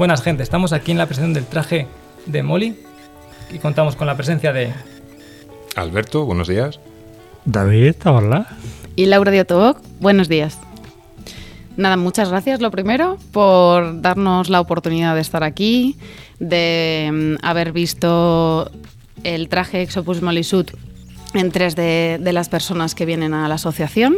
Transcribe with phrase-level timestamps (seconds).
[0.00, 1.86] Buenas gente, estamos aquí en la presentación del traje
[2.24, 2.74] de Molly
[3.52, 4.72] y contamos con la presencia de
[5.76, 6.80] Alberto, buenos días.
[7.44, 8.46] David, hola.
[8.96, 10.58] Y Laura Diotobok, buenos días.
[11.76, 15.98] Nada, muchas gracias lo primero por darnos la oportunidad de estar aquí,
[16.38, 18.70] de mm, haber visto
[19.22, 20.64] el traje Exopus Molisud
[21.34, 24.16] en tres de, de las personas que vienen a la asociación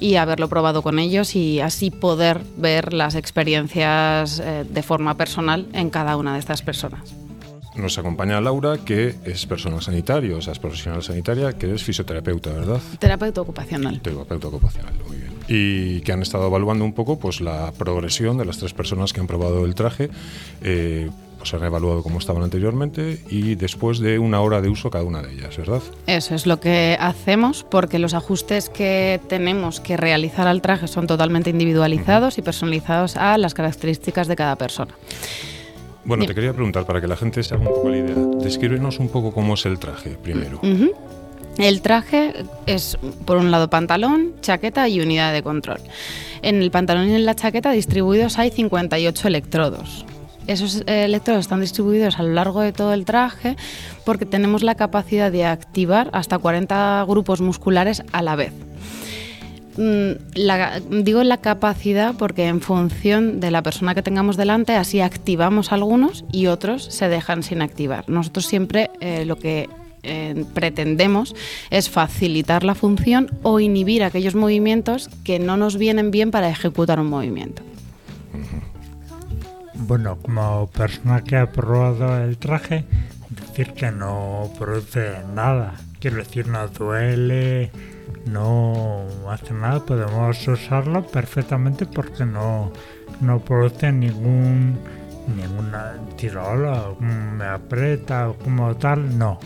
[0.00, 5.66] y haberlo probado con ellos y así poder ver las experiencias eh, de forma personal
[5.72, 7.14] en cada una de estas personas.
[7.74, 12.52] Nos acompaña Laura, que es personal sanitario, o sea, es profesional sanitaria, que es fisioterapeuta,
[12.52, 12.80] ¿verdad?
[13.00, 14.00] Terapeuta ocupacional.
[14.00, 15.32] Terapeuta ocupacional, muy bien.
[15.48, 19.20] Y que han estado evaluando un poco pues, la progresión de las tres personas que
[19.20, 20.08] han probado el traje.
[20.62, 25.04] Eh, pues han evaluado como estaban anteriormente y después de una hora de uso cada
[25.04, 25.82] una de ellas, ¿verdad?
[26.06, 31.06] Eso es lo que hacemos porque los ajustes que tenemos que realizar al traje son
[31.06, 34.94] totalmente individualizados y personalizados a las características de cada persona.
[36.04, 38.98] Bueno, te quería preguntar, para que la gente se haga un poco la idea, descríbenos
[38.98, 40.60] un poco cómo es el traje primero.
[41.56, 42.34] El traje
[42.66, 45.80] es, por un lado, pantalón, chaqueta y unidad de control.
[46.42, 50.04] En el pantalón y en la chaqueta distribuidos hay 58 electrodos.
[50.46, 53.56] Esos electrodos están distribuidos a lo largo de todo el traje
[54.04, 58.52] porque tenemos la capacidad de activar hasta 40 grupos musculares a la vez.
[59.76, 65.72] Mm, digo la capacidad porque en función de la persona que tengamos delante, así activamos
[65.72, 68.08] algunos y otros se dejan sin activar.
[68.08, 69.68] Nosotros siempre eh, lo que
[70.02, 71.34] eh, pretendemos
[71.70, 77.00] es facilitar la función o inhibir aquellos movimientos que no nos vienen bien para ejecutar
[77.00, 77.62] un movimiento.
[79.76, 82.84] Bueno, como persona que ha probado el traje,
[83.28, 85.74] decir que no produce nada.
[85.98, 87.70] Quiero decir, no duele,
[88.26, 92.72] no hace nada, podemos usarlo perfectamente porque no,
[93.20, 94.78] no produce ningún
[95.36, 99.38] ninguna tirola, me aprieta o como tal, no.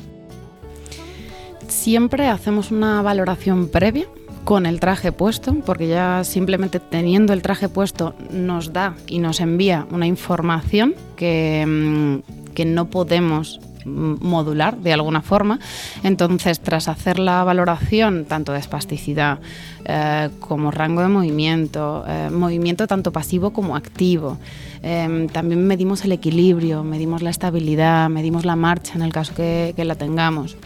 [1.68, 4.06] Siempre hacemos una valoración previa
[4.48, 9.40] con el traje puesto, porque ya simplemente teniendo el traje puesto nos da y nos
[9.40, 15.58] envía una información que, mm, que no podemos modular de alguna forma.
[16.02, 19.38] Entonces, tras hacer la valoración tanto de espasticidad
[19.84, 24.38] eh, como rango de movimiento, eh, movimiento tanto pasivo como activo,
[24.82, 29.74] em, también medimos el equilibrio, medimos la estabilidad, medimos la marcha en el caso que
[29.76, 30.56] la tengamos.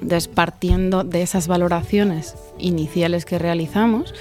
[0.00, 4.14] Entonces, partiendo de esas valoraciones iniciales que realizamos,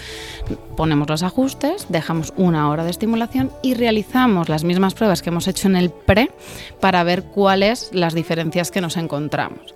[0.76, 5.48] ponemos los ajustes, dejamos una hora de estimulación y realizamos las mismas pruebas que hemos
[5.48, 6.32] hecho en el pre
[6.80, 9.74] para ver cuáles las diferencias que nos encontramos.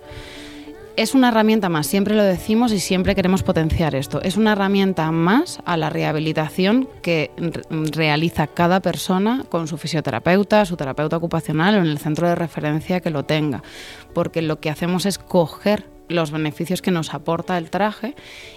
[0.96, 4.22] Es una herramienta más, siempre lo decimos y siempre queremos potenciar esto.
[4.22, 7.32] Es una herramienta más a la rehabilitación que
[7.68, 13.00] realiza cada persona con su fisioterapeuta, su terapeuta ocupacional o en el centro de referencia
[13.00, 13.64] que lo tenga.
[14.12, 18.14] Porque lo que hacemos es coger los beneficios que nos aporta el traje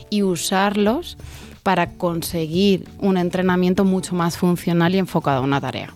[0.09, 1.17] y usarlos
[1.63, 5.93] para conseguir un entrenamiento mucho más funcional y enfocado a una tarea.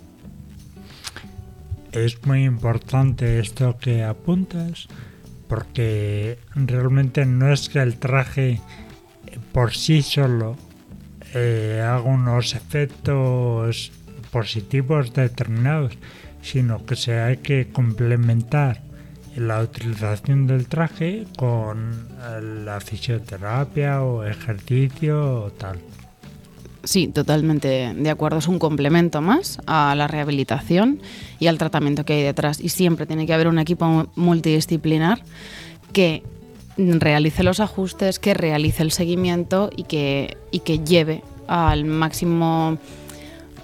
[1.91, 4.87] Es muy importante esto que apuntas
[5.47, 8.61] porque realmente no es que el traje
[9.51, 10.55] por sí solo
[11.33, 13.91] eh, haga unos efectos
[14.31, 15.97] positivos determinados,
[16.41, 18.81] sino que se hay que complementar
[19.35, 22.07] la utilización del traje con
[22.65, 25.79] la fisioterapia o ejercicio o tal.
[26.83, 28.39] Sí, totalmente de acuerdo.
[28.39, 30.99] Es un complemento más a la rehabilitación
[31.39, 32.59] y al tratamiento que hay detrás.
[32.59, 35.21] Y siempre tiene que haber un equipo multidisciplinar
[35.93, 36.23] que
[36.77, 42.77] realice los ajustes, que realice el seguimiento y que, y que lleve al máximo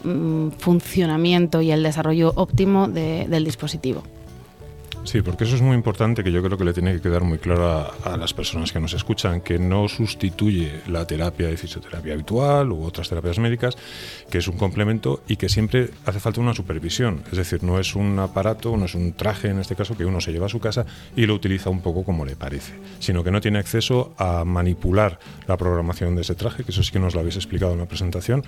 [0.03, 4.03] mm, funcionamiento y el desarrollo óptimo del dispositivo.
[5.07, 7.37] Sí, porque eso es muy importante que yo creo que le tiene que quedar muy
[7.37, 12.73] claro a, las personas que nos escuchan, que no sustituye la terapia de fisioterapia habitual
[12.73, 13.77] u otras terapias médicas,
[14.29, 17.23] que es un complemento y que siempre hace falta una supervisión.
[17.31, 20.19] Es decir, no es un aparato, no es un traje en este caso que uno
[20.19, 20.85] se lleva a su casa
[21.15, 25.19] y lo utiliza un poco como le parece, sino que no tiene acceso a manipular
[25.47, 27.85] la programación de ese traje, que eso sí que nos lo habéis explicado en la
[27.85, 28.43] presentación.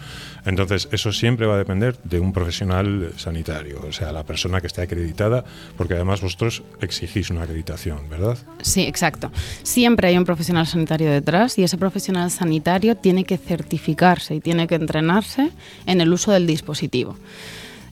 [0.45, 4.67] Entonces, eso siempre va a depender de un profesional sanitario, o sea, la persona que
[4.67, 5.45] esté acreditada,
[5.77, 6.48] porque además vosotros
[6.81, 8.37] exigís una acreditación, ¿verdad?
[8.61, 9.31] Sí, exacto.
[9.63, 14.67] Siempre hay un profesional sanitario detrás y ese profesional sanitario tiene que certificarse y tiene
[14.67, 15.51] que entrenarse
[15.85, 17.15] en el uso del dispositivo.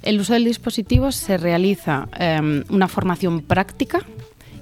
[0.03, 4.05] El uso del dispositivo se realiza em, una formación práctica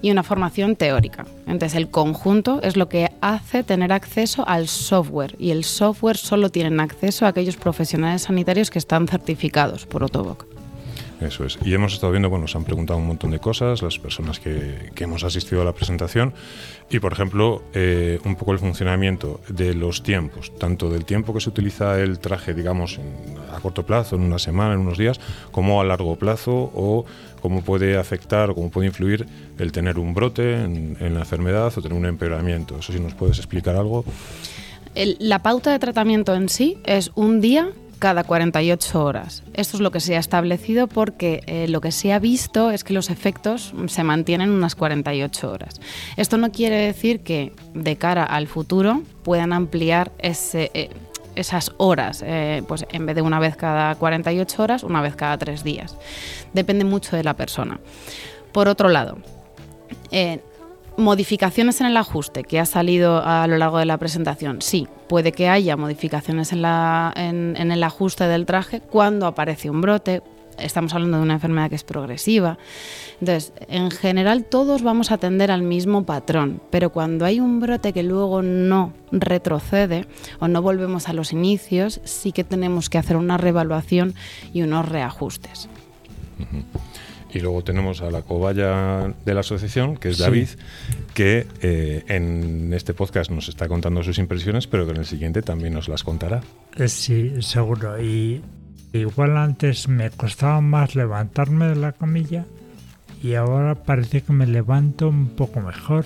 [0.01, 1.25] y una formación teórica.
[1.47, 6.49] Entonces el conjunto es lo que hace tener acceso al software y el software solo
[6.49, 10.54] tienen acceso aquellos profesionales sanitarios que están certificados por Otoboc.
[11.21, 11.57] Eso es.
[11.63, 14.91] Y hemos estado viendo, bueno, nos han preguntado un montón de cosas las personas que,
[14.93, 16.33] que hemos asistido a la presentación.
[16.89, 21.41] Y, por ejemplo, eh, un poco el funcionamiento de los tiempos, tanto del tiempo que
[21.41, 22.99] se utiliza el traje, digamos,
[23.53, 25.19] a corto plazo, en una semana, en unos días,
[25.51, 27.05] como a largo plazo, o
[27.41, 29.25] cómo puede afectar o cómo puede influir
[29.57, 32.77] el tener un brote en, en la enfermedad o tener un empeoramiento.
[32.79, 34.03] Eso sí nos puedes explicar algo.
[34.95, 37.71] La pauta de tratamiento en sí es un día
[38.05, 39.41] cada 48 horas.
[39.55, 42.83] Esto es lo que se ha establecido porque eh, lo que se ha visto es
[42.83, 45.81] que los efectos se mantienen unas 48 horas.
[46.15, 50.89] Esto no quiere decir que de cara al futuro puedan ampliar eh,
[51.35, 55.39] esas horas, eh, pues en vez de una vez cada 48 horas, una vez cada
[55.39, 55.97] tres días.
[56.53, 57.79] Depende mucho de la persona.
[58.51, 59.17] Por otro lado,
[60.97, 64.61] modificaciones en el ajuste que ha salido a lo largo de la presentación.
[64.61, 66.61] Sí, puede que haya modificaciones en,
[67.55, 70.21] el ajuste del traje cuando aparece un brote.
[70.57, 72.57] Estamos hablando de una enfermedad que es progresiva.
[73.19, 77.91] Entonces, en general todos vamos a tender al mismo patrón, pero cuando hay un brote
[77.91, 80.05] que luego no retrocede
[80.39, 84.15] o no volvemos a los inicios, sí que tenemos que hacer una reevaluación
[84.53, 85.67] y unos reajustes.
[87.35, 90.23] Y luego tenemos a la cobaya de la asociación, que es Sí.
[90.23, 90.47] David,
[91.13, 95.41] que eh, en este podcast nos está contando sus impresiones, pero que en el siguiente
[95.41, 96.41] también nos las contará.
[96.77, 98.01] Eh, Sí, seguro.
[98.01, 98.41] Y
[98.93, 102.45] igual antes me costaba más levantarme de la camilla
[103.21, 106.05] y ahora parece que me levanto un poco mejor.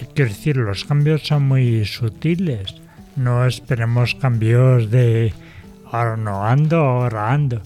[0.00, 2.76] Eh, Quiero decir, los cambios son muy sutiles.
[3.16, 5.34] No esperemos cambios de
[5.92, 7.60] ahora no ando, ahora ando.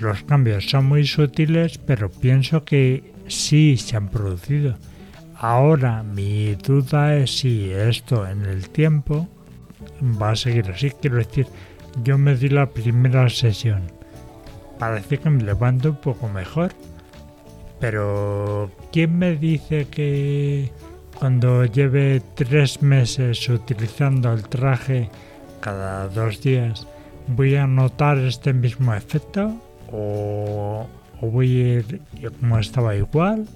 [0.00, 4.76] Los cambios son muy sutiles, pero pienso que sí se han producido.
[5.38, 9.28] Ahora mi duda es si esto en el tiempo
[10.20, 10.90] va a seguir así.
[10.90, 11.46] Quiero decir,
[12.04, 13.82] yo me di la primera sesión.
[14.78, 16.72] Parece que me levanto un poco mejor.
[17.80, 20.72] Pero, ¿quién me dice que
[21.18, 25.10] cuando lleve tres meses utilizando el traje
[25.60, 26.86] cada dos días
[27.28, 29.60] voy a notar este mismo efecto?
[29.92, 30.86] ¿O,
[31.20, 32.02] voy a ir
[32.40, 33.46] como estaba igual?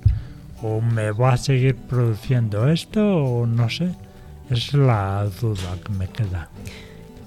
[0.62, 3.25] ¿O me va a seguir produciendo esto?
[3.25, 3.94] O no sé.
[4.50, 6.49] Es la duda que me queda.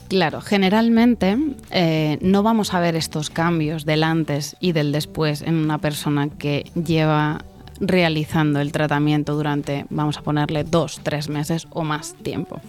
[0.10, 1.38] Claro, generalmente
[1.72, 6.30] eh, no vamos a ver estos cambios del antes y del después en una persona
[6.30, 7.44] que lleva
[7.80, 12.62] realizando el tratamiento durante, vamos a ponerle, dos, tres meses o más tiempo.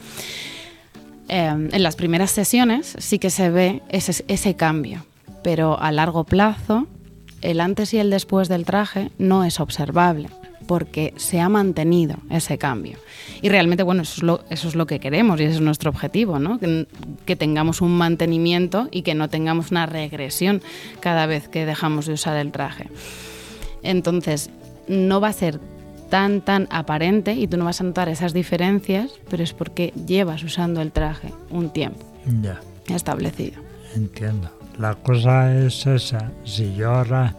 [1.28, 5.04] Eh, en las primeras sesiones sí que se ve ese cambio,
[5.44, 6.88] pero a largo plazo
[7.42, 10.28] el antes y el después del traje no es observable
[10.66, 12.96] porque se ha mantenido ese cambio.
[13.42, 15.90] Y realmente, bueno, eso es lo, eso es lo que queremos y ese es nuestro
[15.90, 16.58] objetivo, ¿no?
[16.58, 16.86] Que,
[17.26, 20.62] que tengamos un mantenimiento y que no tengamos una regresión
[21.00, 22.88] cada vez que dejamos de usar el traje.
[23.82, 24.48] Entonces,
[24.88, 25.60] no va a ser
[26.08, 30.42] tan, tan aparente y tú no vas a notar esas diferencias, pero es porque llevas
[30.44, 32.00] usando el traje un tiempo
[32.42, 32.58] Ya,
[32.88, 33.60] establecido.
[33.94, 34.50] entiendo.
[34.78, 36.30] La cosa es esa.
[36.44, 37.34] Si yo ahora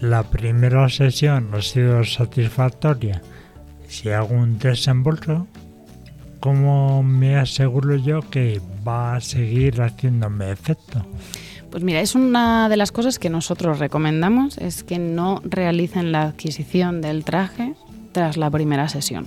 [0.00, 3.22] la primera sesión ha sido satisfactoria,
[3.88, 5.46] si hago un desembolso,
[6.40, 11.04] ¿cómo me aseguro yo que va a seguir haciéndome efecto?
[11.70, 16.22] Pues mira, es una de las cosas que nosotros recomendamos, es que no realicen la
[16.22, 17.74] adquisición del traje
[18.12, 19.26] tras la primera sesión,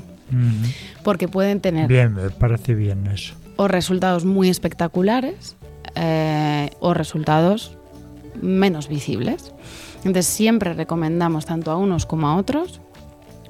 [1.03, 3.35] porque pueden tener Bien, me parece bien eso.
[3.57, 5.55] o resultados muy espectaculares
[5.95, 7.77] eh, o resultados
[8.41, 9.53] menos visibles.
[9.97, 12.81] Entonces siempre recomendamos tanto a unos como a otros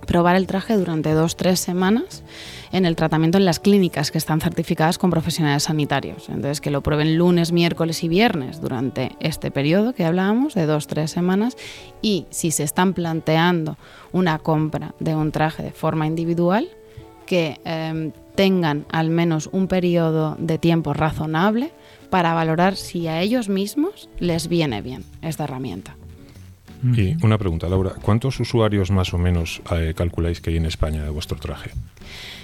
[0.05, 2.23] probar el traje durante dos, tres semanas
[2.71, 6.27] en el tratamiento en las clínicas que están certificadas con profesionales sanitarios.
[6.27, 10.87] Entonces que lo prueben lunes, miércoles y viernes durante este periodo que hablábamos de dos,
[10.87, 11.55] tres semanas
[12.01, 13.77] y si se están planteando
[14.11, 16.67] una compra de un traje de forma individual,
[17.25, 21.71] que eh, tengan al menos un periodo de tiempo razonable
[22.11, 25.95] para valorar si a ellos mismos les viene bien esta herramienta.
[26.83, 31.03] Y una pregunta, Laura, ¿cuántos usuarios más o menos eh, calculáis que hay en España
[31.03, 31.71] de vuestro traje?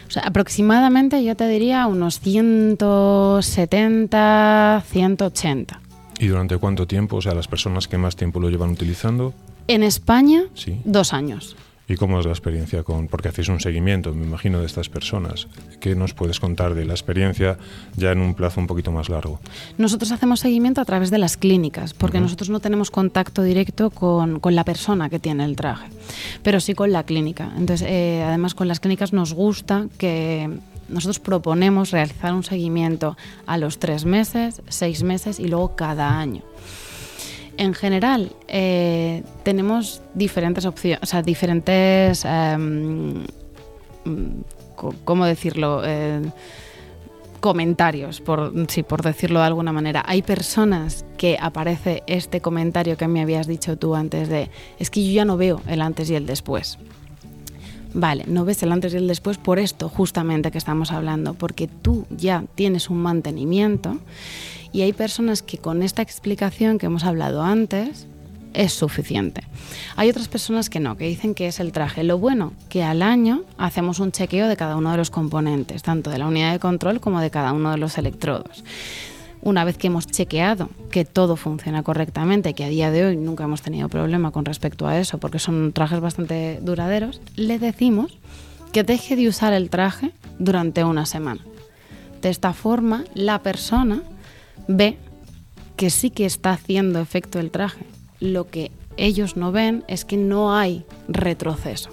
[0.08, 5.82] O sea, aproximadamente yo te diría unos 170, 180.
[6.20, 7.18] ¿Y durante cuánto tiempo?
[7.18, 9.34] O sea, las personas que más tiempo lo llevan utilizando.
[9.68, 10.80] En España, Sí.
[10.86, 11.56] dos años.
[11.89, 13.08] ¿Y cómo es la experiencia con.?
[13.08, 15.48] Porque hacéis un seguimiento, me imagino, de estas personas.
[15.79, 17.58] ¿Qué nos puedes contar de la experiencia
[17.96, 19.39] ya en un plazo un poquito más largo?
[19.77, 24.39] Nosotros hacemos seguimiento a través de las clínicas, porque nosotros no tenemos contacto directo con,
[24.39, 25.88] con la persona que tiene el traje,
[26.44, 27.51] pero sí con la clínica.
[27.58, 30.50] Entonces, eh, además con las clínicas nos gusta que
[30.89, 36.41] nosotros proponemos realizar un seguimiento a los tres meses, seis meses y luego cada año.
[37.58, 43.24] En general, eh, tenemos diferentes opciones, o sea, diferentes, em,
[44.76, 45.82] co- ¿cómo decirlo?
[45.84, 46.22] Eh,
[47.40, 50.04] comentarios, por, sí, por decirlo de alguna manera.
[50.08, 54.50] Hay personas que aparece este comentario que me habías dicho tú antes de,
[54.80, 56.78] es que yo ya no veo el antes y el después.
[58.00, 61.68] Vale, no ves el antes y el después por esto justamente que estamos hablando, porque
[61.68, 63.98] tú ya tienes un mantenimiento
[64.72, 68.06] y hay personas que con esta explicación que hemos hablado antes
[68.54, 69.42] es suficiente.
[69.96, 72.04] Hay otras personas que no, que dicen que es el traje.
[72.04, 76.12] Lo bueno, que al año hacemos un chequeo de cada uno de los componentes, tanto
[76.12, 78.63] de la unidad de control como de cada uno de los electrodos.
[79.48, 83.46] Una vez que hemos chequeado que todo funciona correctamente, que a día de hoy nunca
[83.46, 88.18] hemos tenido problema con respecto a eso, porque son trajes bastante duraderos, le decimos
[88.74, 91.39] que deje de usar el traje durante una semana.
[92.22, 94.04] De esta forma, la persona
[94.68, 94.98] ve
[95.77, 97.86] que sí que está haciendo efecto el traje.
[98.20, 101.89] Lo que ellos no ven es que no hay retroceso.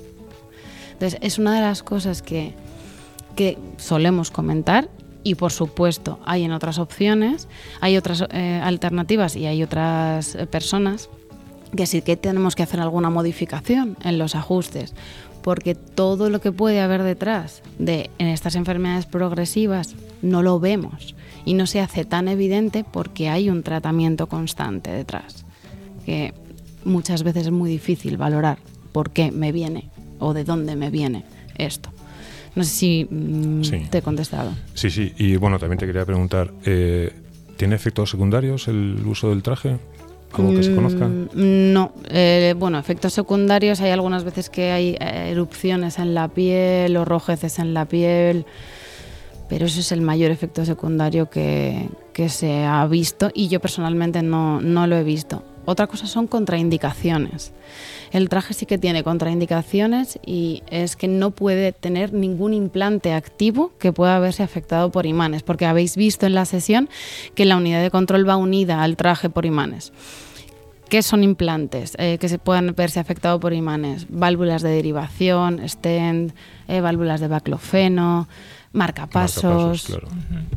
[0.94, 2.52] Entonces, es una de las cosas que,
[3.36, 4.88] que solemos comentar
[5.24, 7.48] y por supuesto hay en otras opciones,
[7.80, 11.08] hay otras eh, alternativas y hay otras eh, personas
[11.74, 14.94] que sí que tenemos que hacer alguna modificación en los ajustes,
[15.42, 21.16] porque todo lo que puede haber detrás de en estas enfermedades progresivas no lo vemos
[21.44, 25.44] y no se hace tan evidente porque hay un tratamiento constante detrás,
[26.06, 26.32] que
[26.84, 28.58] muchas veces es muy difícil valorar
[28.92, 31.24] por qué me viene o de dónde me viene
[31.56, 31.90] esto.
[32.54, 33.82] No sé si mm, Sí.
[33.90, 34.50] te he contestado.
[34.74, 35.12] Sí, sí.
[35.18, 37.12] Y bueno, también te quería preguntar, eh,
[37.56, 39.78] ¿tiene efectos secundarios el uso del traje?
[40.32, 41.06] ¿Algo que se conozca?
[41.06, 46.28] Mm, No, eh, bueno, efectos secundarios hay algunas veces que hay eh, erupciones en la
[46.28, 48.44] piel o rojeces en la piel,
[49.48, 54.22] pero eso es el mayor efecto secundario que, que se ha visto y yo personalmente
[54.22, 55.44] no, no lo he visto.
[55.64, 57.52] Otra cosa son contraindicaciones.
[58.12, 63.72] El traje sí que tiene contraindicaciones y es que no puede tener ningún implante activo
[63.78, 66.88] que pueda haberse afectado por imanes, porque habéis visto en la sesión
[67.34, 69.92] que la unidad de control va unida al traje por imanes.
[70.88, 74.06] ¿Qué son implantes eh, que se puedan verse afectados por imanes?
[74.10, 76.34] Válvulas de derivación, stent,
[76.68, 78.28] eh, válvulas de baclofeno,
[78.74, 80.08] marcapasos, Marcapasos, claro.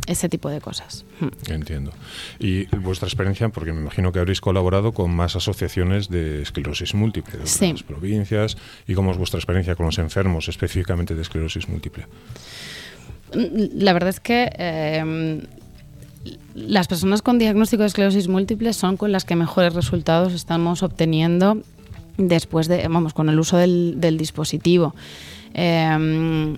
[0.08, 1.06] ese tipo de cosas.
[1.22, 1.52] Hmm.
[1.52, 1.92] Entiendo.
[2.40, 7.38] Y vuestra experiencia, porque me imagino que habréis colaborado con más asociaciones de esclerosis múltiple
[7.40, 7.74] de Sí.
[7.88, 8.58] provincias.
[8.88, 12.08] ¿Y cómo es vuestra experiencia con los enfermos específicamente de esclerosis múltiple?
[13.34, 15.42] La verdad es que eh,
[16.56, 21.62] las personas con diagnóstico de esclerosis múltiple son con las que mejores resultados estamos obteniendo
[22.18, 24.96] después de, vamos, con el uso del, del dispositivo.
[25.54, 26.56] Eh,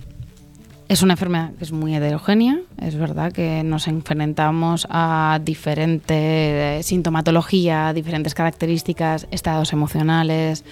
[0.90, 7.92] es una enfermedad que es muy heterogénea, es verdad que nos enfrentamos a diferente sintomatología,
[7.92, 10.64] diferentes características, estados emocionales.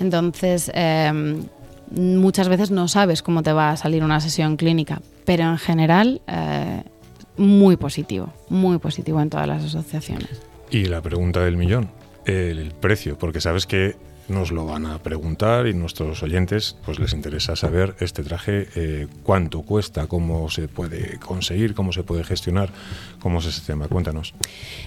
[0.00, 1.38] Entonces, eh,
[1.92, 6.20] muchas veces no sabes cómo te va a salir una sesión clínica, pero en general,
[6.26, 6.82] eh,
[7.36, 10.42] muy positivo, muy positivo en todas las asociaciones.
[10.72, 11.90] Y la pregunta del millón,
[12.24, 13.94] el precio, porque sabes que
[14.28, 19.06] nos lo van a preguntar y nuestros oyentes pues les interesa saber este traje eh,
[19.22, 22.70] cuánto cuesta, cómo se puede conseguir, cómo se puede gestionar,
[23.20, 23.88] cómo es ese tema.
[23.88, 24.34] Cuéntanos.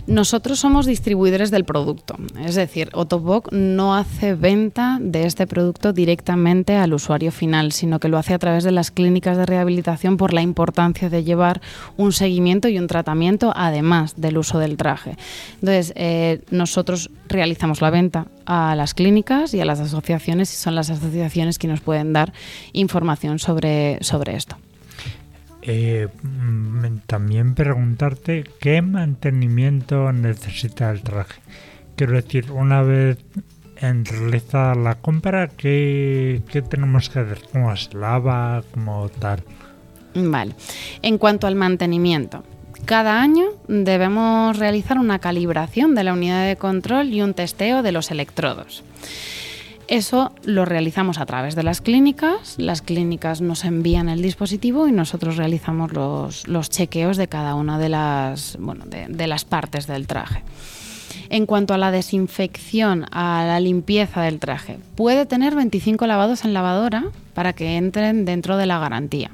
[0.08, 6.76] Nosotros somos distribuidores del producto, es decir, Otoboc no hace venta de este producto directamente
[6.76, 10.34] al usuario final, sino que lo hace a través de las clínicas de rehabilitación por
[10.34, 11.62] la importancia de llevar
[11.98, 15.18] un seguimiento y un tratamiento además del uso del traje.
[15.56, 20.76] Entonces, eh, nosotros realizamos la venta a las clínicas y a las asociaciones y son
[20.76, 22.34] las asociaciones que nos pueden dar
[22.72, 24.58] información sobre, sobre esto.
[25.62, 31.42] Eh, mm, también preguntarte qué mantenimiento necesita el traje.
[31.98, 33.18] Quiero decir, una vez
[33.82, 37.40] en realizada la compra, ¿qué, qué tenemos que hacer?
[37.52, 38.64] ¿Cómo se lava?
[38.74, 39.44] ¿Cómo tal?
[40.16, 40.56] Vale.
[41.02, 42.44] En cuanto al mantenimiento,
[42.88, 47.92] cada año debemos realizar una calibración de la unidad de control y un testeo de
[47.92, 48.82] los electrodos.
[49.90, 52.56] Eso lo realizamos a través de las clínicas.
[52.58, 57.90] Las clínicas nos envían el dispositivo y nosotros realizamos los, chequeos de cada una de
[57.90, 60.44] las, bueno, de las partes del traje.
[61.30, 66.54] En cuanto a la desinfección, a la limpieza del traje, puede tener 25 lavados en
[66.54, 67.04] lavadora
[67.34, 69.32] para que entren dentro de la garantía.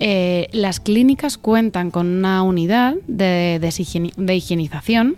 [0.00, 5.16] Eh, las clínicas cuentan con una unidad de, deshigieni- de higienización.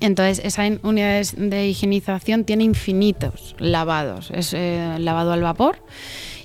[0.00, 4.32] Entonces, esa unidad de- de higienización tiene infinitos lavados.
[4.32, 5.76] Es eh, lavado al vapor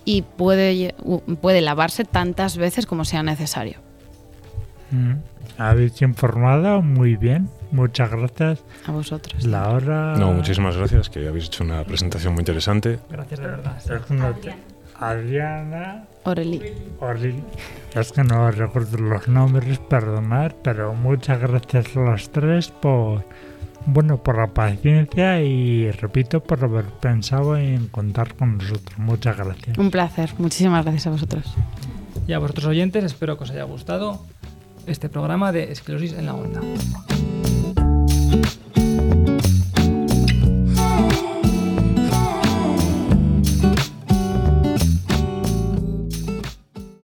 [0.05, 0.93] y puede,
[1.61, 3.79] lavarse tantas veces como sea necesario.
[4.91, 5.13] Mm.
[5.57, 7.49] habéis informado muy bien.
[7.71, 8.63] Muchas gracias.
[8.85, 9.43] A vosotros.
[9.43, 10.15] La hora.
[10.17, 12.99] No, muchísimas gracias, que habéis hecho una presentación muy interesante.
[13.09, 13.77] Gracias de verdad.
[14.99, 16.05] Adriana.
[16.31, 16.61] Oreli.
[16.99, 17.41] Orri-
[17.95, 23.23] Es que no recuerdo los nombres, perdonad, pero muchas gracias a los tres por.
[23.89, 28.97] Bueno, por la paciencia y repito, por haber pensado en contar con nosotros.
[28.99, 29.77] Muchas gracias.
[29.77, 30.29] Un placer.
[30.37, 31.45] Muchísimas gracias a vosotros.
[32.27, 34.19] Y a vosotros oyentes, espero que os haya gustado
[34.87, 36.59] este programa de Esclerosis en la Onda.